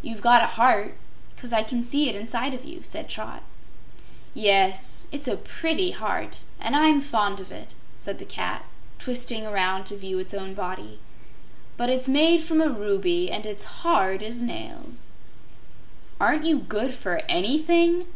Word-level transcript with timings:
"You've 0.00 0.22
got 0.22 0.42
a 0.42 0.46
heart, 0.46 0.94
'cause 1.36 1.52
I 1.52 1.62
can 1.62 1.82
see 1.84 2.08
it 2.08 2.14
inside 2.16 2.54
of 2.54 2.64
you," 2.64 2.82
said 2.82 3.06
Trot. 3.10 3.42
"Yes; 4.32 5.04
it's 5.12 5.28
a 5.28 5.36
pretty 5.36 5.90
heart, 5.90 6.44
and 6.58 6.74
I'm 6.74 7.02
fond 7.02 7.38
of 7.38 7.52
it," 7.52 7.74
said 7.94 8.18
the 8.18 8.24
cat, 8.24 8.64
twisting 8.98 9.44
around 9.46 9.84
to 9.88 9.96
view 9.98 10.18
its 10.18 10.32
own 10.32 10.54
body. 10.54 11.00
"But 11.76 11.90
it's 11.90 12.08
made 12.08 12.42
from 12.42 12.62
a 12.62 12.70
ruby, 12.70 13.30
and 13.30 13.44
it's 13.44 13.64
hard 13.84 14.22
as 14.22 14.40
nails." 14.40 15.08
"Aren't 16.18 16.44
you 16.46 16.58
good 16.58 16.94
for 16.94 17.20
ANYthing?" 17.28 18.06